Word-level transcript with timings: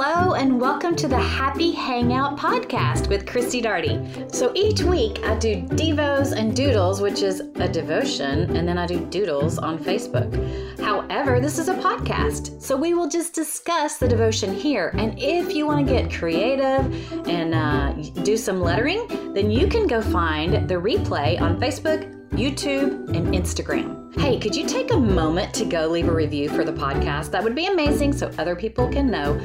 Hello, 0.00 0.34
and 0.34 0.60
welcome 0.60 0.94
to 0.94 1.08
the 1.08 1.18
Happy 1.18 1.72
Hangout 1.72 2.38
podcast 2.38 3.08
with 3.08 3.26
Christie 3.26 3.60
Darty. 3.60 4.32
So 4.32 4.52
each 4.54 4.82
week 4.82 5.18
I 5.24 5.36
do 5.36 5.62
Devos 5.62 6.30
and 6.30 6.54
Doodles, 6.54 7.00
which 7.00 7.22
is 7.22 7.40
a 7.56 7.66
devotion, 7.66 8.56
and 8.56 8.68
then 8.68 8.78
I 8.78 8.86
do 8.86 9.04
Doodles 9.06 9.58
on 9.58 9.76
Facebook. 9.76 10.32
However, 10.78 11.40
this 11.40 11.58
is 11.58 11.68
a 11.68 11.74
podcast, 11.74 12.62
so 12.62 12.76
we 12.76 12.94
will 12.94 13.08
just 13.08 13.34
discuss 13.34 13.96
the 13.96 14.06
devotion 14.06 14.54
here. 14.54 14.94
And 14.96 15.18
if 15.18 15.52
you 15.52 15.66
want 15.66 15.84
to 15.84 15.92
get 15.92 16.12
creative 16.12 17.26
and 17.26 17.52
uh, 17.52 17.90
do 18.22 18.36
some 18.36 18.60
lettering, 18.60 19.04
then 19.34 19.50
you 19.50 19.66
can 19.66 19.88
go 19.88 20.00
find 20.00 20.68
the 20.68 20.76
replay 20.76 21.40
on 21.40 21.58
Facebook, 21.58 22.17
YouTube, 22.30 23.08
and 23.16 23.34
Instagram. 23.34 24.14
Hey, 24.18 24.38
could 24.38 24.54
you 24.54 24.66
take 24.66 24.92
a 24.92 24.96
moment 24.96 25.52
to 25.54 25.64
go 25.64 25.86
leave 25.88 26.08
a 26.08 26.12
review 26.12 26.48
for 26.48 26.64
the 26.64 26.72
podcast? 26.72 27.30
That 27.30 27.42
would 27.42 27.54
be 27.54 27.66
amazing 27.66 28.12
so 28.12 28.30
other 28.38 28.54
people 28.54 28.88
can 28.88 29.10
know 29.10 29.38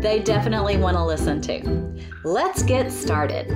they 0.00 0.20
definitely 0.20 0.76
want 0.76 0.96
to 0.96 1.04
listen 1.04 1.40
to. 1.42 2.08
Let's 2.24 2.62
get 2.62 2.92
started. 2.92 3.50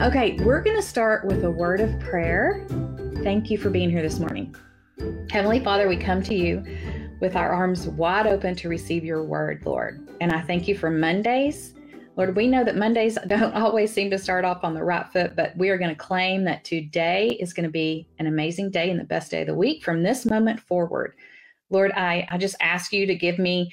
Okay, 0.00 0.38
we're 0.42 0.62
going 0.62 0.76
to 0.76 0.82
start 0.82 1.24
with 1.24 1.44
a 1.44 1.50
word 1.50 1.80
of 1.80 1.98
prayer. 2.00 2.66
Thank 3.22 3.50
you 3.50 3.58
for 3.58 3.70
being 3.70 3.90
here 3.90 4.02
this 4.02 4.18
morning. 4.18 4.54
Heavenly 5.30 5.60
Father, 5.60 5.88
we 5.88 5.96
come 5.96 6.22
to 6.24 6.34
you 6.34 6.64
with 7.20 7.36
our 7.36 7.52
arms 7.52 7.86
wide 7.86 8.26
open 8.26 8.56
to 8.56 8.68
receive 8.68 9.04
your 9.04 9.22
word, 9.22 9.62
Lord. 9.64 10.08
And 10.20 10.32
I 10.32 10.40
thank 10.40 10.66
you 10.66 10.76
for 10.76 10.90
Mondays 10.90 11.74
Lord, 12.16 12.36
we 12.36 12.46
know 12.46 12.64
that 12.64 12.76
Mondays 12.76 13.18
don't 13.26 13.54
always 13.54 13.92
seem 13.92 14.10
to 14.10 14.18
start 14.18 14.44
off 14.44 14.64
on 14.64 14.74
the 14.74 14.84
right 14.84 15.08
foot, 15.12 15.34
but 15.36 15.56
we 15.56 15.70
are 15.70 15.78
going 15.78 15.90
to 15.90 15.96
claim 15.96 16.44
that 16.44 16.64
today 16.64 17.36
is 17.40 17.52
going 17.52 17.64
to 17.64 17.72
be 17.72 18.08
an 18.18 18.26
amazing 18.26 18.70
day 18.70 18.90
and 18.90 19.00
the 19.00 19.04
best 19.04 19.30
day 19.30 19.42
of 19.42 19.46
the 19.46 19.54
week 19.54 19.84
from 19.84 20.02
this 20.02 20.26
moment 20.26 20.60
forward. 20.60 21.14
Lord, 21.70 21.92
I, 21.92 22.26
I 22.30 22.38
just 22.38 22.56
ask 22.60 22.92
you 22.92 23.06
to 23.06 23.14
give 23.14 23.38
me 23.38 23.72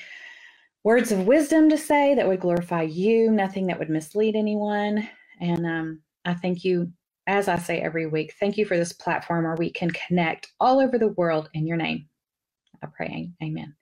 words 0.83 1.11
of 1.11 1.27
wisdom 1.27 1.69
to 1.69 1.77
say 1.77 2.15
that 2.15 2.27
would 2.27 2.39
glorify 2.39 2.83
you, 2.83 3.31
nothing 3.31 3.67
that 3.67 3.79
would 3.79 3.89
mislead 3.89 4.35
anyone. 4.35 5.07
And 5.41 5.65
um, 5.65 6.01
I 6.25 6.33
thank 6.33 6.63
you, 6.63 6.91
as 7.27 7.49
I 7.49 7.57
say 7.57 7.81
every 7.81 8.07
week, 8.07 8.35
thank 8.39 8.57
you 8.57 8.65
for 8.65 8.77
this 8.77 8.93
platform 8.93 9.43
where 9.43 9.55
we 9.55 9.71
can 9.71 9.91
connect 9.91 10.47
all 10.59 10.79
over 10.79 10.97
the 10.97 11.09
world 11.09 11.49
in 11.53 11.67
your 11.67 11.77
name. 11.77 12.07
I 12.81 12.87
pray, 12.95 13.31
amen. 13.43 13.75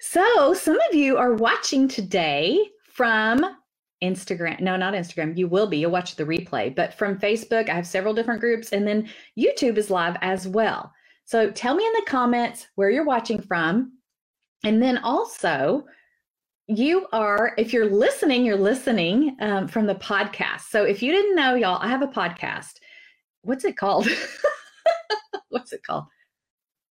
So, 0.00 0.54
some 0.54 0.78
of 0.88 0.94
you 0.94 1.18
are 1.18 1.34
watching 1.34 1.86
today 1.86 2.58
from 3.00 3.56
Instagram. 4.04 4.60
No, 4.60 4.76
not 4.76 4.92
Instagram. 4.92 5.34
You 5.34 5.48
will 5.48 5.66
be. 5.66 5.78
You'll 5.78 5.90
watch 5.90 6.16
the 6.16 6.26
replay. 6.26 6.76
But 6.76 6.92
from 6.92 7.18
Facebook, 7.18 7.70
I 7.70 7.74
have 7.74 7.86
several 7.86 8.12
different 8.12 8.42
groups. 8.42 8.74
And 8.74 8.86
then 8.86 9.08
YouTube 9.38 9.78
is 9.78 9.88
live 9.88 10.18
as 10.20 10.46
well. 10.46 10.92
So 11.24 11.50
tell 11.50 11.74
me 11.74 11.86
in 11.86 11.92
the 11.94 12.04
comments 12.06 12.66
where 12.74 12.90
you're 12.90 13.06
watching 13.06 13.40
from. 13.40 13.92
And 14.64 14.82
then 14.82 14.98
also, 14.98 15.86
you 16.66 17.06
are, 17.10 17.54
if 17.56 17.72
you're 17.72 17.88
listening, 17.88 18.44
you're 18.44 18.58
listening 18.58 19.34
um, 19.40 19.66
from 19.66 19.86
the 19.86 19.94
podcast. 19.94 20.68
So 20.68 20.84
if 20.84 21.02
you 21.02 21.10
didn't 21.10 21.36
know, 21.36 21.54
y'all, 21.54 21.80
I 21.80 21.88
have 21.88 22.02
a 22.02 22.06
podcast. 22.06 22.80
What's 23.40 23.64
it 23.64 23.78
called? 23.78 24.08
What's 25.48 25.72
it 25.72 25.82
called? 25.84 26.04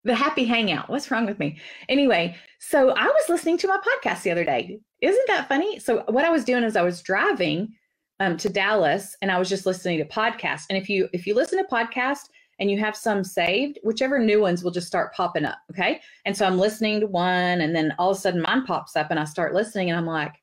The 0.03 0.15
Happy 0.15 0.45
Hangout. 0.45 0.89
What's 0.89 1.11
wrong 1.11 1.25
with 1.25 1.39
me? 1.39 1.59
Anyway, 1.89 2.35
so 2.59 2.91
I 2.91 3.05
was 3.05 3.29
listening 3.29 3.57
to 3.59 3.67
my 3.67 3.77
podcast 3.77 4.23
the 4.23 4.31
other 4.31 4.45
day. 4.45 4.79
Isn't 5.01 5.27
that 5.27 5.49
funny? 5.49 5.79
So 5.79 6.03
what 6.07 6.25
I 6.25 6.29
was 6.29 6.45
doing 6.45 6.63
is 6.63 6.75
I 6.75 6.81
was 6.81 7.01
driving 7.01 7.73
um, 8.19 8.37
to 8.37 8.49
Dallas 8.49 9.15
and 9.21 9.31
I 9.31 9.39
was 9.39 9.49
just 9.49 9.65
listening 9.65 9.97
to 9.99 10.05
podcasts. 10.05 10.65
And 10.69 10.77
if 10.77 10.89
you 10.89 11.09
if 11.13 11.25
you 11.25 11.33
listen 11.33 11.57
to 11.57 11.69
podcasts 11.69 12.29
and 12.59 12.69
you 12.69 12.77
have 12.79 12.95
some 12.95 13.23
saved, 13.23 13.79
whichever 13.83 14.19
new 14.19 14.41
ones 14.41 14.63
will 14.63 14.71
just 14.71 14.87
start 14.87 15.13
popping 15.13 15.45
up. 15.45 15.57
Okay. 15.71 16.01
And 16.25 16.35
so 16.35 16.45
I'm 16.45 16.57
listening 16.57 16.99
to 17.01 17.07
one 17.07 17.61
and 17.61 17.75
then 17.75 17.93
all 17.97 18.11
of 18.11 18.17
a 18.17 18.19
sudden 18.19 18.41
mine 18.41 18.65
pops 18.65 18.95
up 18.95 19.11
and 19.11 19.19
I 19.19 19.23
start 19.23 19.53
listening 19.53 19.89
and 19.89 19.97
I'm 19.97 20.05
like, 20.05 20.33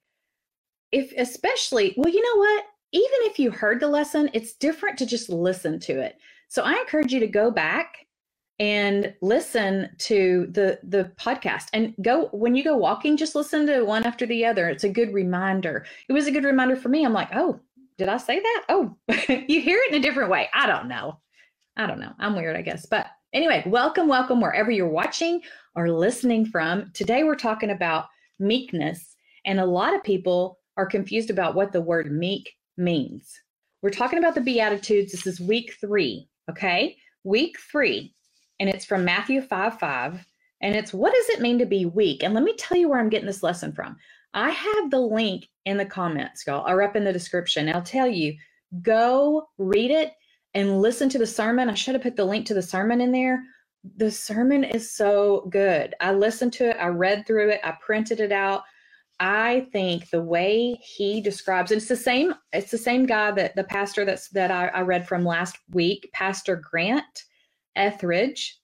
if 0.92 1.12
especially, 1.16 1.94
well, 1.96 2.12
you 2.12 2.22
know 2.22 2.40
what? 2.40 2.64
Even 2.92 3.18
if 3.22 3.38
you 3.38 3.50
heard 3.50 3.80
the 3.80 3.88
lesson, 3.88 4.30
it's 4.32 4.54
different 4.54 4.98
to 4.98 5.06
just 5.06 5.28
listen 5.28 5.78
to 5.80 6.00
it. 6.00 6.16
So 6.48 6.62
I 6.62 6.74
encourage 6.74 7.12
you 7.12 7.20
to 7.20 7.26
go 7.26 7.50
back 7.50 8.05
and 8.58 9.14
listen 9.20 9.90
to 9.98 10.48
the 10.50 10.78
the 10.82 11.12
podcast. 11.20 11.66
And 11.72 11.94
go 12.02 12.28
when 12.32 12.54
you 12.54 12.64
go 12.64 12.76
walking 12.76 13.16
just 13.16 13.34
listen 13.34 13.66
to 13.66 13.82
one 13.82 14.04
after 14.04 14.26
the 14.26 14.44
other. 14.46 14.68
It's 14.68 14.84
a 14.84 14.88
good 14.88 15.12
reminder. 15.12 15.84
It 16.08 16.12
was 16.12 16.26
a 16.26 16.32
good 16.32 16.44
reminder 16.44 16.76
for 16.76 16.88
me. 16.88 17.04
I'm 17.04 17.12
like 17.12 17.28
oh 17.34 17.60
did 17.98 18.08
i 18.08 18.16
say 18.16 18.40
that? 18.40 18.64
Oh 18.68 18.96
you 19.08 19.60
hear 19.60 19.78
it 19.78 19.92
in 19.92 19.98
a 19.98 20.02
different 20.02 20.30
way. 20.30 20.48
I 20.54 20.66
don't 20.66 20.88
know. 20.88 21.20
I 21.76 21.86
don't 21.86 22.00
know. 22.00 22.12
I'm 22.18 22.34
weird 22.34 22.56
i 22.56 22.62
guess. 22.62 22.86
But 22.86 23.06
anyway 23.32 23.62
welcome 23.66 24.08
welcome 24.08 24.40
wherever 24.40 24.70
you're 24.70 24.88
watching 24.88 25.42
or 25.74 25.90
listening 25.90 26.46
from. 26.46 26.90
Today 26.94 27.24
we're 27.24 27.36
talking 27.36 27.70
about 27.70 28.06
meekness 28.38 29.16
and 29.44 29.60
a 29.60 29.66
lot 29.66 29.94
of 29.94 30.02
people 30.02 30.58
are 30.78 30.86
confused 30.86 31.30
about 31.30 31.54
what 31.54 31.72
the 31.72 31.80
word 31.80 32.10
meek 32.10 32.54
means. 32.78 33.38
We're 33.82 33.90
talking 33.90 34.18
about 34.18 34.34
the 34.34 34.40
beatitudes. 34.40 35.12
This 35.12 35.26
is 35.26 35.40
week 35.40 35.74
three 35.78 36.28
okay? 36.48 36.96
Week 37.24 37.56
three 37.70 38.14
and 38.60 38.68
it's 38.68 38.84
from 38.84 39.04
Matthew 39.04 39.40
5 39.40 39.78
5. 39.78 40.26
And 40.62 40.74
it's 40.74 40.92
what 40.92 41.12
does 41.12 41.28
it 41.30 41.42
mean 41.42 41.58
to 41.58 41.66
be 41.66 41.86
weak? 41.86 42.22
And 42.22 42.34
let 42.34 42.42
me 42.42 42.54
tell 42.56 42.78
you 42.78 42.88
where 42.88 42.98
I'm 42.98 43.10
getting 43.10 43.26
this 43.26 43.42
lesson 43.42 43.72
from. 43.72 43.96
I 44.34 44.50
have 44.50 44.90
the 44.90 45.00
link 45.00 45.48
in 45.64 45.76
the 45.76 45.84
comments, 45.84 46.46
y'all, 46.46 46.68
or 46.68 46.82
up 46.82 46.96
in 46.96 47.04
the 47.04 47.12
description. 47.12 47.68
I'll 47.68 47.82
tell 47.82 48.06
you, 48.06 48.34
go 48.82 49.48
read 49.58 49.90
it 49.90 50.12
and 50.54 50.80
listen 50.80 51.08
to 51.10 51.18
the 51.18 51.26
sermon. 51.26 51.68
I 51.68 51.74
should 51.74 51.94
have 51.94 52.02
put 52.02 52.16
the 52.16 52.24
link 52.24 52.46
to 52.46 52.54
the 52.54 52.62
sermon 52.62 53.00
in 53.00 53.12
there. 53.12 53.42
The 53.98 54.10
sermon 54.10 54.64
is 54.64 54.92
so 54.92 55.46
good. 55.50 55.94
I 56.00 56.12
listened 56.12 56.52
to 56.54 56.70
it, 56.70 56.76
I 56.80 56.88
read 56.88 57.26
through 57.26 57.50
it, 57.50 57.60
I 57.62 57.76
printed 57.80 58.20
it 58.20 58.32
out. 58.32 58.62
I 59.20 59.68
think 59.72 60.10
the 60.10 60.22
way 60.22 60.78
he 60.82 61.20
describes 61.20 61.70
it's 61.70 61.88
the 61.88 61.96
same, 61.96 62.34
it's 62.52 62.70
the 62.70 62.78
same 62.78 63.06
guy 63.06 63.30
that 63.30 63.54
the 63.54 63.64
pastor 63.64 64.04
that's 64.04 64.28
that 64.30 64.50
I, 64.50 64.66
I 64.68 64.80
read 64.80 65.06
from 65.06 65.24
last 65.24 65.58
week, 65.70 66.10
Pastor 66.12 66.56
Grant 66.56 67.24
Ethridge. 67.76 68.58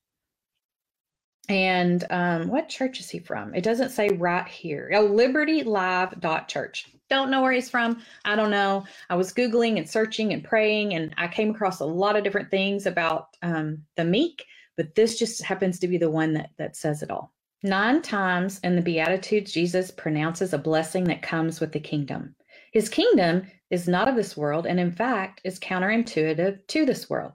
And 1.49 2.05
um, 2.11 2.49
what 2.49 2.69
church 2.69 3.01
is 3.01 3.11
he 3.11 3.19
from? 3.19 3.55
It 3.55 3.65
doesn't 3.65 3.91
say 3.91 4.09
right 4.09 4.47
here. 4.47 4.91
Oh, 4.95 5.03
Liberty 5.03 5.65
Live 5.65 6.15
Church. 6.47 6.89
Don't 7.11 7.31
know 7.31 7.43
where 7.43 7.53
he's 7.53 7.69
from. 7.69 8.01
I 8.25 8.37
don't 8.37 8.51
know. 8.51 8.87
I 9.11 9.17
was 9.17 9.35
Googling 9.35 9.77
and 9.77 9.89
searching 9.89 10.33
and 10.33 10.43
praying, 10.43 10.95
and 10.95 11.13
I 11.19 11.29
came 11.29 11.51
across 11.51 11.81
a 11.81 11.85
lot 11.85 12.17
of 12.17 12.25
different 12.25 12.51
things 12.51 12.87
about 12.87 13.37
um, 13.43 13.85
the 13.97 14.05
meek, 14.05 14.45
but 14.77 14.95
this 14.95 15.19
just 15.19 15.43
happens 15.43 15.79
to 15.81 15.89
be 15.89 15.99
the 15.99 16.09
one 16.11 16.33
that, 16.35 16.51
that 16.59 16.77
says 16.77 17.03
it 17.03 17.11
all. 17.11 17.35
Nine 17.63 18.03
times 18.03 18.61
in 18.65 18.77
the 18.77 18.83
Beatitudes, 18.83 19.53
Jesus 19.53 19.91
pronounces 19.91 20.53
a 20.53 20.59
blessing 20.59 21.05
that 21.05 21.23
comes 21.23 21.61
with 21.61 21.73
the 21.73 21.81
kingdom. 21.81 22.35
His 22.73 22.89
kingdom 22.89 23.43
is 23.71 23.87
not 23.87 24.09
of 24.09 24.17
this 24.17 24.37
world, 24.37 24.67
and 24.67 24.81
in 24.81 24.91
fact, 24.91 25.43
is 25.45 25.61
counterintuitive 25.61 26.67
to 26.67 26.87
this 26.87 27.11
world. 27.11 27.33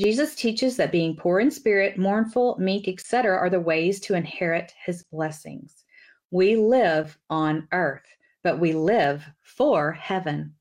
Jesus 0.00 0.34
teaches 0.34 0.78
that 0.78 0.92
being 0.92 1.14
poor 1.14 1.40
in 1.40 1.50
spirit, 1.50 1.98
mournful, 1.98 2.56
meek, 2.58 2.88
etc., 2.88 3.36
are 3.36 3.50
the 3.50 3.60
ways 3.60 4.00
to 4.00 4.14
inherit 4.14 4.72
his 4.86 5.02
blessings. 5.02 5.84
We 6.30 6.56
live 6.56 7.18
on 7.28 7.68
earth, 7.72 8.06
but 8.42 8.58
we 8.58 8.72
live 8.72 9.22
for 9.42 9.92
heaven. 9.92 10.54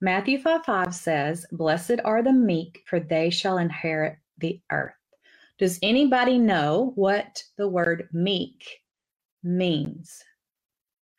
Matthew 0.00 0.36
5 0.40 0.64
5 0.64 0.92
says, 0.96 1.46
Blessed 1.52 2.00
are 2.04 2.24
the 2.24 2.32
meek, 2.32 2.82
for 2.86 2.98
they 2.98 3.30
shall 3.30 3.58
inherit 3.58 4.16
the 4.38 4.60
earth. 4.72 4.94
Does 5.60 5.78
anybody 5.80 6.36
know 6.36 6.90
what 6.96 7.40
the 7.56 7.68
word 7.68 8.08
meek 8.12 8.80
means? 9.44 10.24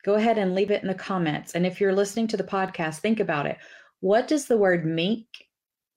Go 0.04 0.16
ahead 0.16 0.36
and 0.36 0.54
leave 0.54 0.70
it 0.70 0.82
in 0.82 0.88
the 0.88 0.94
comments. 0.94 1.54
And 1.54 1.64
if 1.64 1.80
you're 1.80 1.94
listening 1.94 2.26
to 2.26 2.36
the 2.36 2.44
podcast, 2.44 2.98
think 2.98 3.20
about 3.20 3.46
it. 3.46 3.56
What 4.00 4.28
does 4.28 4.44
the 4.44 4.58
word 4.58 4.84
meek 4.84 5.48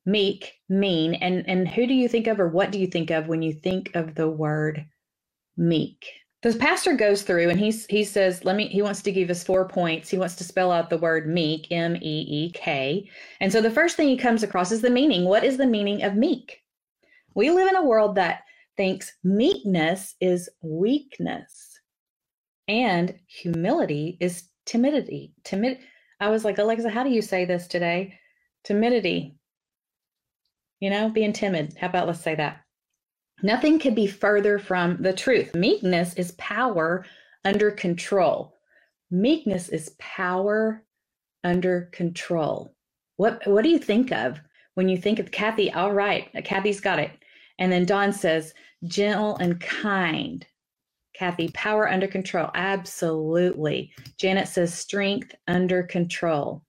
meek 0.07 0.53
mean 0.69 1.16
and 1.16 1.47
and 1.50 1.68
who 1.68 1.85
do 1.85 1.94
you 1.94 2.07
think 2.07 2.28
of 2.28 2.40
or 2.40 2.47
what 2.47 2.72
do 2.72 2.79
you 2.79 2.88
think 2.88 3.12
of 3.12 3.28
when 3.28 3.41
you 3.41 3.53
think 3.53 3.91
of 3.94 4.16
the 4.16 4.29
word 4.29 4.85
meek? 5.57 6.07
The 6.44 6.53
pastor 6.53 6.95
goes 6.95 7.23
through 7.23 7.50
and 7.50 7.59
he's 7.59 7.85
he 7.88 8.06
says 8.06 8.45
let 8.45 8.56
me 8.56 8.68
he 8.69 8.81
wants 8.81 9.01
to 9.01 9.12
give 9.12 9.30
us 9.30 9.44
four 9.44 9.68
points. 9.68 10.09
He 10.09 10.18
wants 10.18 10.36
to 10.36 10.45
spell 10.45 10.71
out 10.71 10.89
the 10.89 10.98
word 10.98 11.27
meek 11.27 11.68
m-e-e-k 11.71 13.09
and 13.42 13.51
so 13.51 13.62
the 13.62 13.69
first 13.69 13.98
thing 13.98 14.07
he 14.07 14.18
comes 14.18 14.44
across 14.44 14.71
is 14.71 14.81
the 14.81 14.89
meaning. 14.89 15.25
What 15.25 15.44
is 15.44 15.57
the 15.57 15.68
meaning 15.68 16.01
of 16.04 16.15
meek? 16.15 16.63
We 17.36 17.51
live 17.51 17.68
in 17.68 17.75
a 17.75 17.86
world 17.86 18.15
that 18.15 18.44
thinks 18.77 19.12
meekness 19.25 20.15
is 20.21 20.50
weakness 20.62 21.80
and 22.69 23.13
humility 23.27 24.18
is 24.21 24.45
timidity. 24.65 25.33
Timid 25.44 25.80
i 26.21 26.30
was 26.30 26.45
like 26.45 26.59
alexa 26.59 26.89
how 26.89 27.04
do 27.04 27.09
you 27.09 27.21
say 27.21 27.44
this 27.44 27.68
today? 27.68 28.18
Timidity 28.63 29.38
you 30.79 30.89
know, 30.89 31.09
being 31.09 31.33
timid. 31.33 31.75
How 31.79 31.88
about 31.88 32.07
let's 32.07 32.21
say 32.21 32.35
that? 32.35 32.62
Nothing 33.44 33.79
could 33.79 33.95
be 33.95 34.07
further 34.07 34.57
from 34.57 34.97
the 35.01 35.13
truth. 35.13 35.53
Meekness 35.53 36.15
is 36.15 36.31
power 36.33 37.06
under 37.45 37.71
control. 37.71 38.56
Meekness 39.12 39.69
is 39.69 39.95
power 40.00 40.83
under 41.44 41.89
control. 41.94 42.75
What 43.18 43.41
what 43.45 43.63
do 43.63 43.69
you 43.69 43.79
think 43.79 44.12
of 44.12 44.39
when 44.74 44.89
you 44.89 44.97
think 44.97 45.19
of 45.19 45.31
Kathy? 45.31 45.71
All 45.71 45.94
right, 45.94 46.29
Kathy's 46.44 46.81
got 46.81 47.00
it. 47.00 47.12
And 47.59 47.71
then 47.71 47.85
Dawn 47.85 48.13
says, 48.13 48.53
gentle 48.85 49.38
and 49.38 49.59
kind. 49.59 50.45
Kathy, 51.15 51.50
power 51.53 51.89
under 51.89 52.07
control. 52.07 52.51
Absolutely. 52.53 53.91
Janet 54.19 54.47
says 54.47 54.73
strength 54.73 55.33
under 55.47 55.81
control. 55.81 56.63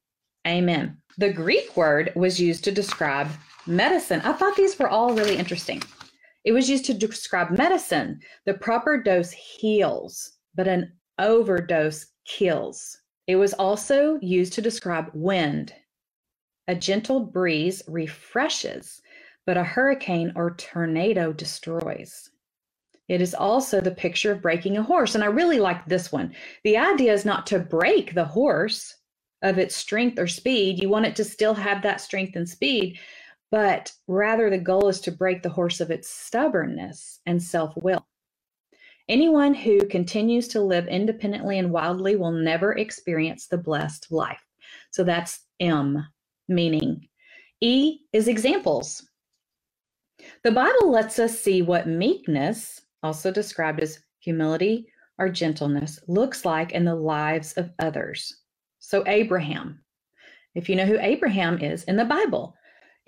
Amen. 0.46 0.96
The 1.18 1.32
Greek 1.32 1.76
word 1.76 2.12
was 2.16 2.40
used 2.40 2.64
to 2.64 2.72
describe 2.72 3.28
medicine. 3.68 4.20
I 4.24 4.32
thought 4.32 4.56
these 4.56 4.78
were 4.78 4.88
all 4.88 5.14
really 5.14 5.36
interesting. 5.36 5.82
It 6.44 6.52
was 6.52 6.68
used 6.70 6.86
to 6.86 6.94
describe 6.94 7.56
medicine. 7.56 8.20
The 8.46 8.54
proper 8.54 9.02
dose 9.02 9.30
heals, 9.30 10.38
but 10.54 10.66
an 10.66 10.92
overdose 11.18 12.06
kills. 12.24 12.98
It 13.26 13.36
was 13.36 13.52
also 13.54 14.18
used 14.22 14.54
to 14.54 14.62
describe 14.62 15.10
wind. 15.12 15.74
A 16.68 16.74
gentle 16.74 17.20
breeze 17.20 17.82
refreshes, 17.86 19.00
but 19.46 19.56
a 19.56 19.64
hurricane 19.64 20.32
or 20.34 20.54
tornado 20.54 21.32
destroys. 21.32 22.30
It 23.08 23.22
is 23.22 23.34
also 23.34 23.80
the 23.80 23.90
picture 23.90 24.32
of 24.32 24.42
breaking 24.42 24.76
a 24.76 24.82
horse. 24.82 25.14
And 25.14 25.24
I 25.24 25.28
really 25.28 25.58
like 25.58 25.86
this 25.86 26.12
one. 26.12 26.34
The 26.64 26.76
idea 26.76 27.12
is 27.12 27.24
not 27.24 27.46
to 27.48 27.58
break 27.58 28.14
the 28.14 28.24
horse 28.24 28.94
of 29.42 29.58
its 29.58 29.74
strength 29.74 30.18
or 30.18 30.26
speed. 30.26 30.82
You 30.82 30.88
want 30.88 31.06
it 31.06 31.16
to 31.16 31.24
still 31.24 31.54
have 31.54 31.82
that 31.82 32.00
strength 32.00 32.36
and 32.36 32.48
speed, 32.48 32.98
but 33.50 33.92
rather 34.06 34.50
the 34.50 34.58
goal 34.58 34.88
is 34.88 35.00
to 35.00 35.12
break 35.12 35.42
the 35.42 35.48
horse 35.48 35.80
of 35.80 35.90
its 35.90 36.10
stubbornness 36.10 37.20
and 37.26 37.42
self 37.42 37.74
will. 37.76 38.06
Anyone 39.08 39.54
who 39.54 39.86
continues 39.86 40.48
to 40.48 40.60
live 40.60 40.86
independently 40.86 41.58
and 41.58 41.72
wildly 41.72 42.16
will 42.16 42.32
never 42.32 42.72
experience 42.76 43.46
the 43.46 43.56
blessed 43.56 44.12
life. 44.12 44.42
So 44.90 45.02
that's 45.02 45.40
M, 45.60 46.06
meaning. 46.46 47.08
E 47.60 48.00
is 48.12 48.28
examples. 48.28 49.08
The 50.44 50.52
Bible 50.52 50.90
lets 50.90 51.18
us 51.18 51.38
see 51.38 51.62
what 51.62 51.88
meekness 51.88 52.82
also 53.02 53.30
described 53.30 53.80
as 53.80 54.00
humility 54.20 54.86
or 55.18 55.28
gentleness, 55.28 55.98
looks 56.06 56.44
like 56.44 56.72
in 56.72 56.84
the 56.84 56.94
lives 56.94 57.54
of 57.54 57.70
others. 57.78 58.42
So, 58.78 59.04
Abraham, 59.06 59.80
if 60.54 60.68
you 60.68 60.76
know 60.76 60.86
who 60.86 60.98
Abraham 61.00 61.60
is 61.60 61.84
in 61.84 61.96
the 61.96 62.04
Bible, 62.04 62.54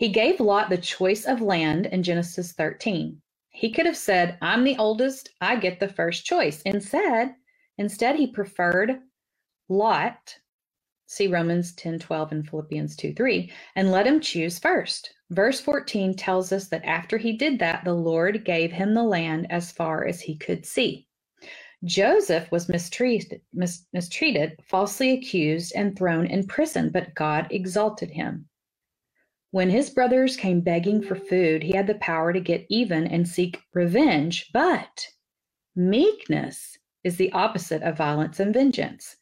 he 0.00 0.08
gave 0.08 0.41
Lot 0.41 0.70
the 0.70 0.79
choice 0.79 1.26
of 1.26 1.43
land 1.43 1.85
in 1.85 2.02
Genesis 2.02 2.52
13. 2.52 3.20
He 3.50 3.70
could 3.70 3.85
have 3.85 3.99
said, 3.99 4.38
I'm 4.41 4.64
the 4.64 4.79
oldest, 4.79 5.29
I 5.43 5.56
get 5.56 5.79
the 5.79 5.93
first 5.93 6.25
choice. 6.25 6.62
Instead, 6.62 7.35
instead 7.76 8.17
he 8.17 8.26
preferred 8.26 9.02
Lot, 9.69 10.38
see 11.05 11.26
Romans 11.26 11.75
10 11.75 11.99
12 11.99 12.32
and 12.32 12.49
Philippians 12.49 12.97
2 12.97 13.12
3, 13.12 13.52
and 13.76 13.93
let 13.93 14.06
him 14.06 14.20
choose 14.20 14.58
first. 14.58 15.12
Verse 15.29 15.61
14 15.61 16.17
tells 16.17 16.50
us 16.50 16.69
that 16.69 16.87
after 16.87 17.19
he 17.19 17.37
did 17.37 17.58
that, 17.58 17.85
the 17.85 17.93
Lord 17.93 18.43
gave 18.43 18.73
him 18.73 18.94
the 18.94 19.05
land 19.05 19.49
as 19.50 19.70
far 19.70 20.06
as 20.06 20.23
he 20.23 20.35
could 20.35 20.64
see. 20.64 21.08
Joseph 21.85 22.50
was 22.50 22.70
mistreated, 22.70 23.43
mis- 23.53 23.85
mistreated, 23.93 24.61
falsely 24.62 25.11
accused, 25.11 25.75
and 25.76 25.94
thrown 25.94 26.25
in 26.25 26.46
prison, 26.46 26.88
but 26.88 27.14
God 27.14 27.49
exalted 27.50 28.11
him. 28.12 28.46
When 29.52 29.70
his 29.70 29.91
brothers 29.91 30.37
came 30.37 30.61
begging 30.61 31.02
for 31.02 31.17
food, 31.17 31.62
he 31.62 31.75
had 31.75 31.87
the 31.88 31.97
power 31.97 32.32
to 32.32 32.41
get 32.41 32.67
even 32.69 33.06
and 33.06 33.26
seek 33.29 33.61
revenge, 33.75 34.50
but 34.52 35.08
meekness 35.75 36.79
is 37.02 37.17
the 37.17 37.32
opposite 37.32 37.82
of 37.82 37.97
violence 37.97 38.38
and 38.38 38.55
vengeance. 38.55 39.17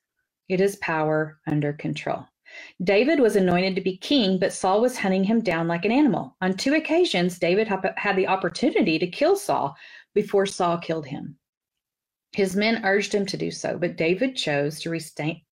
It 0.49 0.61
is 0.61 0.77
power 0.77 1.41
under 1.47 1.73
control. 1.73 2.27
David 2.83 3.21
was 3.21 3.37
anointed 3.37 3.75
to 3.77 3.81
be 3.83 3.97
king, 3.97 4.39
but 4.39 4.53
Saul 4.53 4.81
was 4.81 4.99
hunting 4.99 5.25
him 5.25 5.41
down 5.41 5.69
like 5.69 5.85
an 5.85 5.93
animal. 5.93 6.37
On 6.41 6.55
two 6.55 6.75
occasions, 6.75 7.39
David 7.39 7.69
had 7.69 8.17
the 8.17 8.27
opportunity 8.27 8.99
to 8.99 9.07
kill 9.07 9.37
Saul 9.37 9.77
before 10.15 10.47
Saul 10.47 10.79
killed 10.79 11.07
him. 11.07 11.39
His 12.33 12.57
men 12.57 12.85
urged 12.85 13.15
him 13.15 13.25
to 13.27 13.37
do 13.37 13.51
so, 13.51 13.79
but 13.79 13.97
David 13.97 14.37
chose 14.37 14.81
to 14.81 14.91
restrain, 14.91 15.43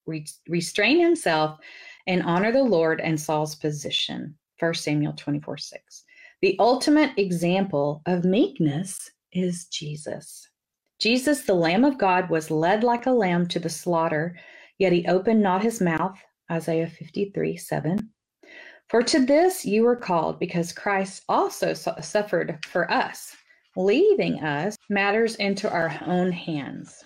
restrain 0.49 1.01
himself 1.01 1.59
and 2.07 2.23
honor 2.23 2.53
the 2.53 2.63
Lord 2.63 3.01
and 3.01 3.19
Saul's 3.21 3.55
position. 3.55 4.37
1 4.59 4.75
Samuel 4.75 5.13
24 5.13 5.59
6. 5.59 6.05
The 6.43 6.57
ultimate 6.59 7.13
example 7.19 8.03
of 8.07 8.25
meekness 8.25 9.11
is 9.33 9.67
Jesus. 9.67 10.49
Jesus, 10.99 11.43
the 11.43 11.55
Lamb 11.55 11.85
of 11.85 11.99
God, 11.99 12.31
was 12.31 12.51
led 12.51 12.83
like 12.83 13.07
a 13.07 13.11
lamb 13.11 13.47
to 13.49 13.59
the 13.59 13.69
slaughter, 13.69 14.39
yet 14.79 14.93
he 14.93 15.07
opened 15.07 15.43
not 15.43 15.63
his 15.63 15.81
mouth. 15.81 16.19
Isaiah 16.51 16.89
53 16.89 17.57
7. 17.57 18.11
For 18.89 19.03
to 19.03 19.27
this 19.27 19.65
you 19.65 19.83
were 19.83 19.97
called, 19.97 20.39
because 20.39 20.73
Christ 20.73 21.25
also 21.29 21.75
suffered 21.75 22.59
for 22.65 22.91
us, 22.91 23.35
leaving 23.77 24.41
us 24.41 24.77
matters 24.89 25.35
into 25.37 25.71
our 25.71 25.99
own 26.07 26.31
hands. 26.31 27.05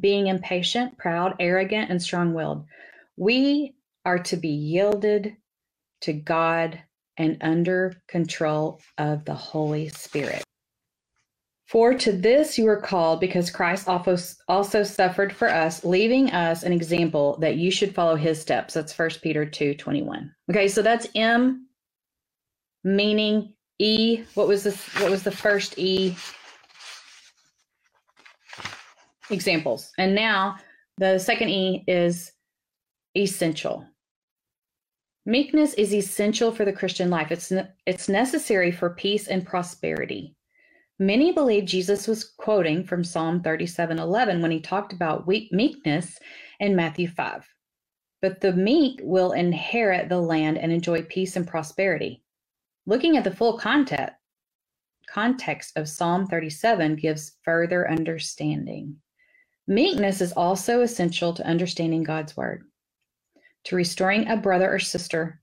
Being 0.00 0.28
impatient, 0.28 0.96
proud, 0.98 1.34
arrogant, 1.38 1.90
and 1.90 2.02
strong 2.02 2.32
willed, 2.32 2.64
we 3.16 3.74
are 4.04 4.18
to 4.20 4.36
be 4.36 4.48
yielded 4.48 5.36
to 6.02 6.12
God 6.12 6.80
and 7.16 7.38
under 7.40 7.94
control 8.08 8.80
of 8.98 9.24
the 9.24 9.34
Holy 9.34 9.88
Spirit. 9.88 10.42
For 11.66 11.94
to 11.94 12.12
this 12.12 12.58
you 12.58 12.68
are 12.68 12.80
called, 12.80 13.18
because 13.18 13.50
Christ 13.50 13.88
also 13.88 14.82
suffered 14.84 15.34
for 15.34 15.48
us, 15.48 15.84
leaving 15.84 16.30
us 16.30 16.62
an 16.62 16.72
example 16.72 17.36
that 17.40 17.56
you 17.56 17.72
should 17.72 17.92
follow 17.92 18.14
his 18.14 18.40
steps. 18.40 18.74
That's 18.74 18.96
1 18.96 19.10
Peter 19.20 19.44
2 19.44 19.74
21. 19.74 20.32
Okay, 20.50 20.68
so 20.68 20.80
that's 20.80 21.08
M, 21.16 21.66
meaning 22.84 23.52
E. 23.80 24.22
What 24.34 24.46
was 24.46 24.62
this? 24.62 24.86
What 25.00 25.10
was 25.10 25.24
the 25.24 25.32
first 25.32 25.76
E? 25.76 26.14
Examples. 29.30 29.90
And 29.98 30.14
now 30.14 30.58
the 30.98 31.18
second 31.18 31.48
E 31.48 31.82
is 31.88 32.30
essential. 33.16 33.84
Meekness 35.28 35.74
is 35.74 35.92
essential 35.92 36.52
for 36.52 36.64
the 36.64 36.72
Christian 36.72 37.10
life. 37.10 37.32
It's, 37.32 37.52
it's 37.84 38.08
necessary 38.08 38.70
for 38.70 38.90
peace 38.90 39.26
and 39.26 39.44
prosperity. 39.44 40.36
Many 41.00 41.32
believe 41.32 41.64
Jesus 41.64 42.06
was 42.06 42.22
quoting 42.24 42.84
from 42.84 43.02
Psalm 43.02 43.42
37:11 43.42 44.40
when 44.40 44.52
he 44.52 44.60
talked 44.60 44.92
about 44.92 45.26
meekness 45.26 46.20
in 46.60 46.76
Matthew 46.76 47.08
5. 47.08 47.44
But 48.22 48.40
the 48.40 48.52
meek 48.52 49.00
will 49.02 49.32
inherit 49.32 50.08
the 50.08 50.20
land 50.20 50.58
and 50.58 50.72
enjoy 50.72 51.02
peace 51.02 51.34
and 51.34 51.46
prosperity. 51.46 52.22
Looking 52.86 53.16
at 53.16 53.24
the 53.24 53.34
full 53.34 53.58
context, 53.58 54.14
context 55.08 55.76
of 55.76 55.88
Psalm 55.88 56.28
37 56.28 56.96
gives 56.96 57.36
further 57.42 57.90
understanding. 57.90 58.96
Meekness 59.66 60.20
is 60.20 60.32
also 60.32 60.82
essential 60.82 61.34
to 61.34 61.46
understanding 61.46 62.04
God's 62.04 62.36
word, 62.36 62.62
to 63.66 63.76
restoring 63.76 64.26
a 64.28 64.36
brother 64.36 64.72
or 64.72 64.78
sister 64.78 65.40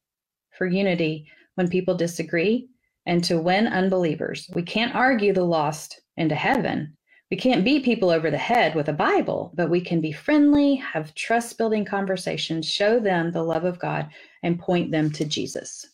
for 0.58 0.68
unity 0.68 1.27
when 1.56 1.70
people 1.70 1.96
disagree, 1.96 2.68
and 3.06 3.24
to 3.24 3.39
win 3.39 3.68
unbelievers. 3.68 4.50
We 4.53 4.63
can't 4.63 4.96
argue 4.96 5.34
the 5.34 5.44
lost 5.44 6.01
into 6.18 6.36
heaven. 6.36 6.98
We 7.30 7.38
can't 7.38 7.65
beat 7.65 7.84
people 7.84 8.10
over 8.10 8.32
the 8.32 8.38
head 8.38 8.75
with 8.75 8.89
a 8.89 8.94
Bible, 8.94 9.51
but 9.56 9.70
we 9.70 9.82
can 9.82 10.01
be 10.01 10.12
friendly, 10.12 10.75
have 10.75 11.15
trust 11.15 11.58
building 11.58 11.84
conversations, 11.84 12.70
show 12.70 13.00
them 13.00 13.32
the 13.32 13.44
love 13.44 13.65
of 13.65 13.80
God, 13.80 14.10
and 14.44 14.60
point 14.60 14.92
them 14.92 15.12
to 15.12 15.25
Jesus. 15.25 15.86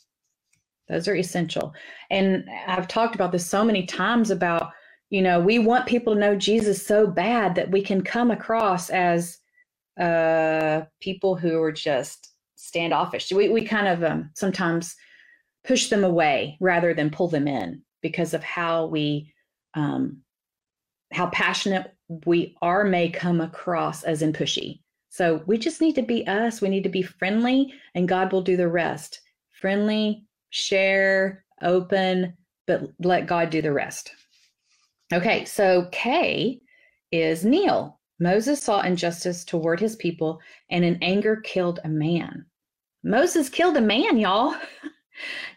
Those 0.88 1.07
are 1.07 1.15
essential. 1.15 1.74
And 2.09 2.45
I've 2.67 2.88
talked 2.88 3.15
about 3.15 3.31
this 3.31 3.45
so 3.45 3.63
many 3.63 3.86
times 3.86 4.31
about, 4.31 4.71
you 5.09 5.21
know, 5.21 5.39
we 5.39 5.59
want 5.59 5.88
people 5.88 6.13
to 6.13 6.19
know 6.19 6.36
Jesus 6.36 6.86
so 6.86 7.07
bad 7.07 7.55
that 7.55 7.71
we 7.71 7.81
can 7.81 8.01
come 8.01 8.31
across 8.31 8.89
as 8.89 9.38
uh, 10.00 10.86
people 11.01 11.36
who 11.36 11.62
are 11.62 11.72
just 11.72 12.34
standoffish. 12.56 13.32
We, 13.32 13.50
we 13.50 13.63
kind 13.63 13.88
of 13.88 14.03
um, 14.03 14.32
sometimes 14.36 14.96
push 15.65 15.89
them 15.89 16.03
away 16.03 16.58
rather 16.60 16.94
than 16.94 17.10
pull 17.10 17.27
them 17.27 17.48
in 17.48 17.82
because 18.01 18.34
of 18.34 18.44
how 18.44 18.86
we 18.86 19.34
um, 19.75 20.22
how 21.12 21.27
passionate 21.27 21.94
we 22.25 22.56
are 22.62 22.84
may 22.84 23.10
come 23.10 23.41
across 23.41 24.03
as 24.03 24.22
in 24.22 24.32
pushy. 24.34 24.82
So 25.10 25.44
we 25.48 25.58
just 25.58 25.82
need 25.82 25.96
to 25.96 26.01
be 26.01 26.25
us. 26.27 26.62
We 26.62 26.70
need 26.70 26.84
to 26.84 26.89
be 26.89 27.01
friendly 27.01 27.74
and 27.96 28.08
god 28.08 28.32
will 28.32 28.41
do 28.41 28.58
the 28.58 28.68
rest. 28.68 29.22
Friendly 29.51 30.24
share 30.50 31.44
open 31.62 32.36
but 32.68 32.91
let 33.00 33.27
god 33.27 33.50
do 33.50 33.62
the 33.62 33.74
rest. 33.74 34.12
Okay 35.12 35.46
so 35.46 35.88
k 35.91 36.62
is 37.12 37.44
kneel 37.44 37.99
moses 38.19 38.61
saw 38.61 38.81
injustice 38.81 39.43
toward 39.43 39.79
his 39.79 39.95
people 39.95 40.39
and 40.69 40.83
in 40.83 40.97
anger 41.01 41.38
killed 41.38 41.79
a 41.83 41.89
man 41.89 42.45
moses 43.03 43.49
killed 43.49 43.77
a 43.77 43.81
man 43.81 44.17
y'all 44.17 44.55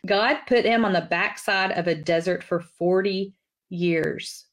God 0.07 0.39
put 0.47 0.65
him 0.65 0.85
on 0.85 0.93
the 0.93 1.03
backside 1.11 1.73
of 1.73 1.87
a 1.87 1.95
desert 1.95 2.43
for 2.43 2.61
40 2.61 3.35
years, 3.69 4.47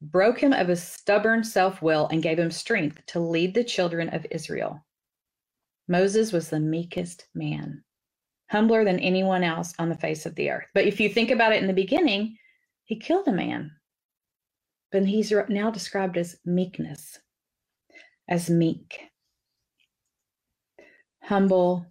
broke 0.00 0.38
him 0.38 0.52
of 0.52 0.68
his 0.68 0.82
stubborn 0.82 1.42
self 1.42 1.82
will, 1.82 2.08
and 2.08 2.22
gave 2.22 2.38
him 2.38 2.50
strength 2.50 3.04
to 3.06 3.20
lead 3.20 3.54
the 3.54 3.64
children 3.64 4.08
of 4.10 4.26
Israel. 4.30 4.84
Moses 5.88 6.32
was 6.32 6.50
the 6.50 6.60
meekest 6.60 7.26
man, 7.34 7.82
humbler 8.50 8.84
than 8.84 8.98
anyone 8.98 9.44
else 9.44 9.72
on 9.78 9.88
the 9.88 9.96
face 9.96 10.26
of 10.26 10.34
the 10.34 10.50
earth. 10.50 10.66
But 10.74 10.86
if 10.86 11.00
you 11.00 11.08
think 11.08 11.30
about 11.30 11.52
it 11.52 11.60
in 11.60 11.68
the 11.68 11.72
beginning, 11.72 12.36
he 12.84 12.98
killed 12.98 13.28
a 13.28 13.32
man. 13.32 13.72
But 14.92 15.06
he's 15.06 15.32
now 15.48 15.70
described 15.70 16.16
as 16.16 16.36
meekness, 16.44 17.18
as 18.28 18.50
meek, 18.50 19.00
humble 21.22 21.86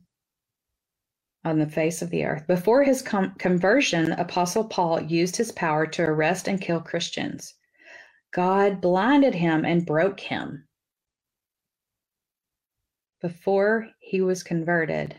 on 1.44 1.60
the 1.60 1.68
face 1.68 2.02
of 2.02 2.10
the 2.10 2.26
earth. 2.26 2.48
Before 2.48 2.84
his 2.84 3.02
com- 3.02 3.36
conversion, 3.36 4.12
Apostle 4.14 4.64
Paul 4.66 5.02
used 5.02 5.38
his 5.38 5.52
power 5.52 5.86
to 5.88 6.04
arrest 6.04 6.48
and 6.48 6.60
kill 6.60 6.82
Christians. 6.82 7.54
God 8.34 8.82
blinded 8.82 9.36
him 9.36 9.64
and 9.64 9.86
broke 9.86 10.20
him. 10.20 10.68
Before 13.22 13.88
he 14.00 14.22
was 14.22 14.44
converted, 14.44 15.16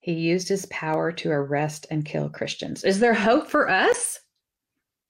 he 0.00 0.14
used 0.14 0.48
his 0.48 0.66
power 0.66 1.12
to 1.12 1.30
arrest 1.30 1.86
and 1.90 2.04
kill 2.04 2.28
Christians. 2.28 2.84
Is 2.84 3.00
there 3.00 3.14
hope 3.14 3.48
for 3.48 3.68
us? 3.68 4.21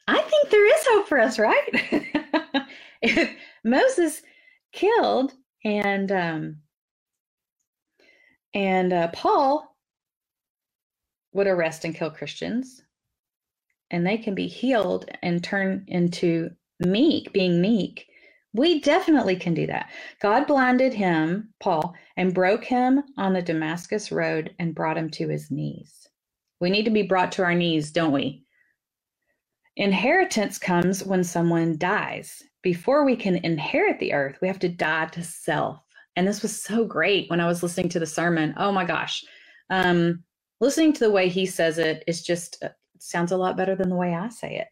I 0.07 0.21
think 0.21 0.51
there 0.51 0.67
is 0.67 0.87
hope 0.89 1.09
for 1.09 1.19
us, 1.19 1.39
right? 1.39 2.67
if 3.03 3.31
Moses 3.65 4.23
killed 4.73 5.33
and 5.65 6.11
um, 6.11 6.57
and 8.55 8.93
uh, 8.93 9.09
Paul 9.09 9.77
would 11.33 11.47
arrest 11.47 11.85
and 11.85 11.95
kill 11.95 12.11
Christians, 12.11 12.83
and 13.91 14.07
they 14.07 14.19
can 14.19 14.35
be 14.35 14.47
healed 14.47 15.09
and 15.23 15.43
turn 15.43 15.85
into 15.89 16.51
meek, 16.81 17.33
being 17.33 17.61
meek, 17.61 18.07
we 18.55 18.81
definitely 18.81 19.37
can 19.37 19.55
do 19.55 19.67
that. 19.67 19.91
God 20.21 20.47
blinded 20.47 20.93
him, 20.93 21.55
Paul, 21.61 21.95
and 22.17 22.35
broke 22.35 22.65
him 22.65 23.03
on 23.17 23.33
the 23.33 23.41
Damascus 23.41 24.13
road 24.13 24.55
and 24.59 24.75
brought 24.75 24.99
him 24.99 25.09
to 25.11 25.29
his 25.29 25.51
knees. 25.51 26.07
We 26.61 26.69
need 26.69 26.85
to 26.85 26.91
be 26.91 27.03
brought 27.03 27.33
to 27.33 27.45
our 27.45 27.55
knees, 27.55 27.91
don't 27.91 28.13
we? 28.13 28.45
Inheritance 29.77 30.59
comes 30.59 31.03
when 31.05 31.25
someone 31.25 31.79
dies. 31.79 32.43
Before 32.63 33.05
we 33.05 33.17
can 33.17 33.37
inherit 33.37 33.99
the 33.99 34.13
earth, 34.13 34.39
we 34.43 34.49
have 34.49 34.59
to 34.61 34.69
die 34.69 35.07
to 35.07 35.23
self. 35.23 35.81
And 36.15 36.29
this 36.29 36.43
was 36.43 36.57
so 36.63 36.85
great 36.85 37.31
when 37.31 37.41
I 37.41 37.47
was 37.47 37.63
listening 37.63 37.89
to 37.91 37.99
the 37.99 38.07
sermon. 38.07 38.55
Oh 38.59 38.71
my 38.71 38.85
gosh. 38.85 39.25
Um, 39.71 40.23
listening 40.61 40.93
to 40.93 41.01
the 41.01 41.11
way 41.11 41.29
he 41.29 41.47
says 41.47 41.79
it 41.79 42.05
is 42.07 42.23
just 42.23 42.63
uh, 42.63 42.69
sounds 42.99 43.33
a 43.33 43.37
lot 43.37 43.57
better 43.57 43.75
than 43.75 43.89
the 43.89 43.97
way 43.97 44.15
I 44.15 44.29
say 44.29 44.57
it. 44.57 44.69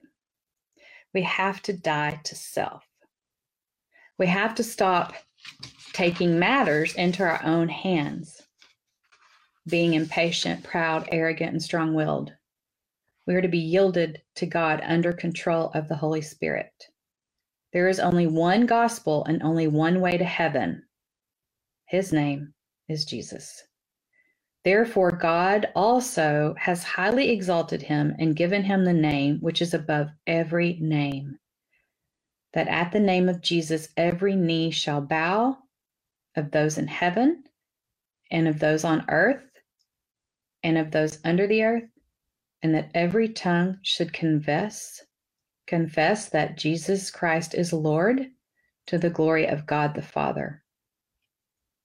We 1.15 1.23
have 1.23 1.63
to 1.63 1.73
die 1.73 2.21
to 2.25 2.35
self. 2.37 2.85
We 4.19 4.27
have 4.27 4.55
to 4.57 4.63
stop 4.63 5.15
taking 5.95 6.39
matters 6.39 6.95
into 6.95 7.23
our 7.23 7.43
own 7.43 7.69
hands, 7.69 8.43
being 9.67 9.95
impatient, 9.95 10.63
proud, 10.63 11.09
arrogant, 11.11 11.53
and 11.53 11.63
strong 11.63 11.95
willed. 11.95 12.35
We 13.31 13.37
are 13.37 13.43
to 13.43 13.47
be 13.47 13.59
yielded 13.59 14.23
to 14.35 14.47
God 14.47 14.81
under 14.83 15.13
control 15.13 15.71
of 15.73 15.87
the 15.87 15.95
Holy 15.95 16.21
Spirit. 16.21 16.73
There 17.73 17.87
is 17.87 18.01
only 18.01 18.27
one 18.27 18.67
gospel 18.67 19.25
and 19.25 19.41
only 19.45 19.69
one 19.69 20.01
way 20.01 20.19
to 20.19 20.25
heaven. 20.25 20.83
His 21.87 22.13
name 22.13 22.55
is 22.89 23.05
Jesus. 23.05 23.63
Therefore, 24.65 25.13
God 25.13 25.69
also 25.77 26.57
has 26.59 26.83
highly 26.83 27.31
exalted 27.31 27.83
him 27.83 28.17
and 28.19 28.35
given 28.35 28.65
him 28.65 28.85
the 28.85 28.93
name 28.93 29.39
which 29.39 29.63
is 29.63 29.75
above 29.75 30.09
every 30.27 30.77
name, 30.81 31.39
that 32.53 32.67
at 32.67 32.91
the 32.91 32.99
name 32.99 33.29
of 33.29 33.43
Jesus 33.43 33.91
every 33.97 34.35
knee 34.35 34.73
shall 34.73 35.01
bow 35.01 35.57
of 36.35 36.51
those 36.51 36.79
in 36.79 36.89
heaven 36.89 37.45
and 38.29 38.49
of 38.49 38.59
those 38.59 38.83
on 38.83 39.05
earth 39.09 39.45
and 40.65 40.77
of 40.77 40.91
those 40.91 41.21
under 41.25 41.47
the 41.47 41.63
earth 41.63 41.89
and 42.63 42.75
that 42.75 42.91
every 42.95 43.29
tongue 43.29 43.79
should 43.83 44.13
confess 44.13 45.03
confess 45.67 46.29
that 46.31 46.59
Jesus 46.59 47.13
Christ 47.13 47.55
is 47.55 47.73
Lord 47.73 48.27
to 48.87 48.99
the 48.99 49.09
glory 49.09 49.47
of 49.47 49.67
God 49.67 49.95
the 49.95 50.03
Father. 50.03 50.65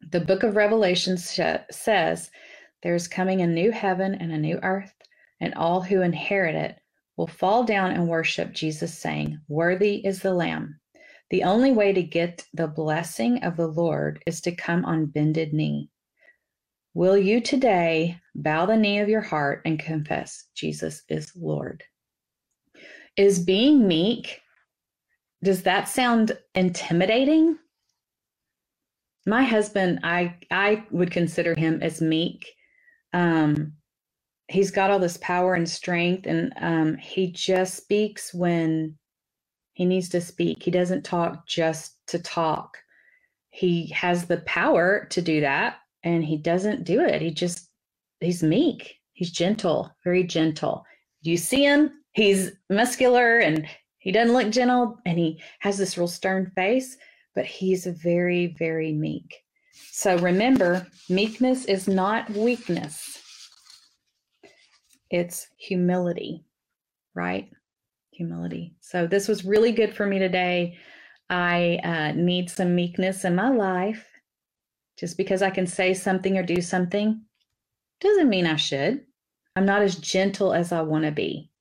The 0.09 0.21
book 0.21 0.41
of 0.41 0.55
Revelation 0.55 1.17
says 1.17 2.31
there's 2.81 3.07
coming 3.07 3.41
a 3.41 3.47
new 3.47 3.71
heaven 3.71 4.15
and 4.15 4.31
a 4.31 4.39
new 4.39 4.59
earth 4.63 4.95
and 5.39 5.53
all 5.53 5.81
who 5.81 6.01
inherit 6.01 6.55
it 6.55 6.79
will 7.15 7.27
fall 7.27 7.63
down 7.63 7.91
and 7.91 8.07
worship 8.07 8.53
Jesus, 8.53 8.97
saying, 8.97 9.39
Worthy 9.47 10.05
is 10.05 10.21
the 10.21 10.33
Lamb. 10.33 10.79
The 11.29 11.43
only 11.43 11.71
way 11.71 11.93
to 11.93 12.03
get 12.03 12.45
the 12.53 12.67
blessing 12.67 13.43
of 13.43 13.55
the 13.55 13.67
Lord 13.67 14.21
is 14.25 14.41
to 14.41 14.55
come 14.55 14.83
on 14.85 15.05
bended 15.05 15.53
knee. 15.53 15.89
Will 16.95 17.17
you 17.17 17.41
today 17.41 18.21
bow 18.35 18.65
the 18.65 18.77
knee 18.77 18.99
of 18.99 19.09
your 19.09 19.19
heart 19.19 19.61
and 19.65 19.77
confess 19.77 20.45
Jesus 20.55 21.03
is 21.09 21.29
Lord? 21.35 21.83
Is 23.17 23.37
being 23.37 23.85
meek, 23.85 24.39
does 25.43 25.63
that 25.63 25.89
sound 25.89 26.37
intimidating? 26.55 27.57
My 29.27 29.43
husband, 29.43 29.99
I 30.03 30.37
I 30.49 30.85
would 30.89 31.11
consider 31.11 31.53
him 31.53 31.79
as 31.81 31.99
meek. 31.99 32.47
Um, 33.11 33.73
he's 34.47 34.71
got 34.71 34.89
all 34.89 34.99
this 34.99 35.17
power 35.17 35.53
and 35.53 35.69
strength 35.69 36.25
and 36.27 36.53
um, 36.61 36.95
he 36.95 37.29
just 37.29 37.75
speaks 37.75 38.33
when 38.33 38.97
he 39.73 39.83
needs 39.83 40.07
to 40.09 40.21
speak 40.21 40.63
he 40.63 40.71
doesn't 40.71 41.03
talk 41.03 41.47
just 41.47 41.95
to 42.07 42.19
talk 42.19 42.77
he 43.49 43.87
has 43.87 44.25
the 44.25 44.37
power 44.37 45.07
to 45.09 45.21
do 45.21 45.41
that 45.41 45.77
and 46.05 46.23
he 46.23 46.37
doesn't 46.37 46.85
do 46.85 47.01
it 47.01 47.21
he 47.21 47.29
just 47.29 47.69
he's 48.21 48.41
meek 48.41 48.95
he's 49.11 49.31
gentle 49.31 49.91
very 50.03 50.23
gentle 50.23 50.85
you 51.21 51.35
see 51.35 51.63
him 51.63 51.91
he's 52.13 52.51
muscular 52.69 53.39
and 53.39 53.67
he 53.99 54.11
doesn't 54.11 54.33
look 54.33 54.49
gentle 54.49 54.97
and 55.05 55.19
he 55.19 55.41
has 55.59 55.77
this 55.77 55.97
real 55.97 56.07
stern 56.07 56.49
face 56.55 56.95
but 57.33 57.45
he's 57.45 57.85
very 57.85 58.55
very 58.57 58.93
meek 58.93 59.35
so 59.91 60.17
remember 60.19 60.87
meekness 61.09 61.65
is 61.65 61.87
not 61.89 62.29
weakness 62.29 63.21
it's 65.09 65.47
humility, 65.57 66.45
right? 67.13 67.49
Humility. 68.11 68.75
So 68.81 69.07
this 69.07 69.27
was 69.27 69.45
really 69.45 69.71
good 69.71 69.95
for 69.95 70.05
me 70.05 70.19
today. 70.19 70.77
I 71.29 71.79
uh, 71.83 72.11
need 72.13 72.49
some 72.49 72.75
meekness 72.75 73.25
in 73.25 73.35
my 73.35 73.49
life. 73.49 74.05
Just 74.97 75.17
because 75.17 75.41
I 75.41 75.49
can 75.49 75.67
say 75.67 75.93
something 75.93 76.37
or 76.37 76.43
do 76.43 76.61
something 76.61 77.21
doesn't 78.01 78.29
mean 78.29 78.45
I 78.45 78.55
should. 78.55 79.05
I'm 79.55 79.65
not 79.65 79.81
as 79.81 79.95
gentle 79.95 80.53
as 80.53 80.71
I 80.71 80.81
want 80.81 81.05
to 81.05 81.11
be. 81.11 81.51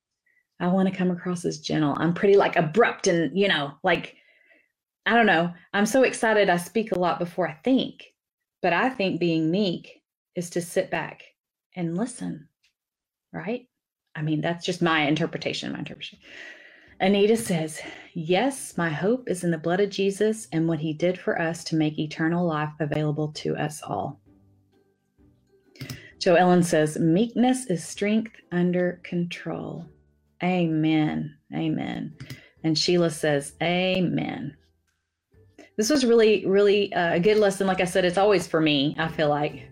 I 0.60 0.68
want 0.68 0.88
to 0.88 0.94
come 0.94 1.10
across 1.10 1.44
as 1.44 1.58
gentle. 1.58 1.96
I'm 1.98 2.14
pretty 2.14 2.36
like 2.36 2.56
abrupt 2.56 3.06
and, 3.06 3.36
you 3.38 3.48
know, 3.48 3.74
like, 3.82 4.16
I 5.06 5.14
don't 5.14 5.26
know. 5.26 5.52
I'm 5.72 5.86
so 5.86 6.02
excited. 6.02 6.48
I 6.48 6.56
speak 6.56 6.92
a 6.92 6.98
lot 6.98 7.18
before 7.18 7.48
I 7.48 7.54
think. 7.64 8.04
But 8.62 8.72
I 8.72 8.88
think 8.88 9.20
being 9.20 9.50
meek 9.50 10.02
is 10.34 10.50
to 10.50 10.60
sit 10.60 10.90
back 10.90 11.22
and 11.76 11.96
listen 11.96 12.48
right? 13.34 13.66
I 14.14 14.22
mean, 14.22 14.40
that's 14.40 14.64
just 14.64 14.80
my 14.80 15.06
interpretation, 15.06 15.72
my 15.72 15.80
interpretation. 15.80 16.20
Anita 17.00 17.36
says, 17.36 17.80
Yes, 18.14 18.76
my 18.78 18.88
hope 18.90 19.28
is 19.28 19.42
in 19.42 19.50
the 19.50 19.58
blood 19.58 19.80
of 19.80 19.90
Jesus 19.90 20.46
and 20.52 20.68
what 20.68 20.78
he 20.78 20.92
did 20.92 21.18
for 21.18 21.40
us 21.40 21.64
to 21.64 21.76
make 21.76 21.98
eternal 21.98 22.46
life 22.46 22.72
available 22.78 23.32
to 23.32 23.56
us 23.56 23.82
all. 23.82 24.20
Joe 26.20 26.36
Ellen 26.36 26.62
says, 26.62 26.98
Meekness 26.98 27.66
is 27.66 27.84
strength 27.84 28.32
under 28.52 29.00
control. 29.02 29.86
Amen. 30.42 31.36
Amen. 31.54 32.14
And 32.62 32.78
Sheila 32.78 33.10
says, 33.10 33.54
Amen. 33.62 34.56
This 35.76 35.90
was 35.90 36.06
really, 36.06 36.46
really 36.46 36.92
uh, 36.94 37.14
a 37.14 37.20
good 37.20 37.38
lesson. 37.38 37.66
Like 37.66 37.80
I 37.80 37.84
said, 37.84 38.04
it's 38.04 38.18
always 38.18 38.46
for 38.46 38.60
me, 38.60 38.94
I 38.98 39.08
feel 39.08 39.28
like. 39.28 39.68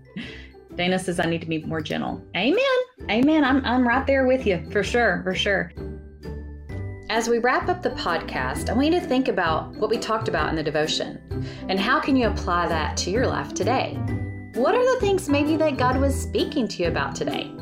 Dana 0.75 0.99
says 0.99 1.21
I 1.21 1.27
need 1.27 1.43
to 1.43 1.47
be 1.47 1.63
more 1.65 1.81
gentle. 1.81 2.21
Amen. 2.37 2.65
Amen. 3.11 3.45
I'm, 3.45 3.65
I'm 3.65 3.87
right 3.87 4.07
there 4.07 4.27
with 4.27 4.47
you 4.47 4.69
for 4.71 4.83
sure, 4.83 5.21
for 5.23 5.35
sure. 5.35 5.71
As 7.13 7.29
we 7.29 7.41
wrap 7.41 7.69
up 7.69 7.83
the 7.83 7.91
podcast, 7.91 8.71
I 8.71 8.73
want 8.73 8.87
you 8.87 8.99
to 8.99 9.07
think 9.07 9.29
about 9.29 9.77
what 9.77 9.91
we 9.91 9.99
talked 9.99 10.29
about 10.29 10.49
in 10.49 10.57
the 10.57 10.63
devotion 10.63 11.21
and 11.69 11.79
how 11.79 12.01
can 12.01 12.17
you 12.17 12.27
apply 12.27 12.67
that 12.69 12.97
to 12.97 13.11
your 13.11 13.27
life 13.27 13.53
today? 13.53 13.99
What 14.55 14.75
are 14.75 14.95
the 14.95 14.99
things 14.99 15.29
maybe 15.29 15.59
that 15.59 15.77
God 15.77 16.01
was 16.01 16.19
speaking 16.19 16.67
to 16.69 16.83
you 16.83 16.89
about 16.89 17.15
today? 17.15 17.53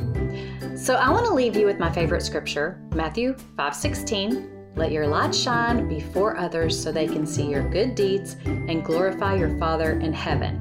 So 0.77 0.95
I 0.95 1.11
want 1.11 1.27
to 1.27 1.35
leave 1.35 1.57
you 1.57 1.67
with 1.67 1.81
my 1.81 1.91
favorite 1.91 2.23
scripture, 2.23 2.81
Matthew 2.95 3.35
5:16. 3.59 4.77
Let 4.77 4.93
your 4.93 5.09
light 5.09 5.35
shine 5.35 5.89
before 5.89 6.37
others 6.37 6.81
so 6.81 6.93
they 6.93 7.09
can 7.09 7.27
see 7.27 7.51
your 7.51 7.69
good 7.71 7.97
deeds 7.97 8.37
and 8.45 8.85
glorify 8.85 9.35
your 9.35 9.59
Father 9.59 9.99
in 9.99 10.13
heaven. 10.13 10.61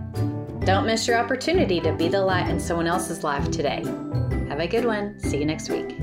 Don't 0.65 0.88
miss 0.88 1.08
your 1.08 1.19
opportunity 1.19 1.79
to 1.79 1.93
be 1.93 2.08
the 2.08 2.19
light 2.19 2.50
in 2.50 2.60
someone 2.60 2.88
else's 2.88 3.24
life 3.24 3.51
today. 3.51 3.84
Have 4.50 4.62
a 4.62 4.67
good 4.67 4.86
one. 4.86 5.19
See 5.19 5.38
you 5.38 5.46
next 5.46 5.69
week. 5.69 5.96